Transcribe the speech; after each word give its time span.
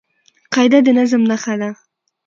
قاعده 0.53 0.79
د 0.85 0.87
نظم 0.97 1.21
نخښه 1.29 1.55
ده. 1.61 1.69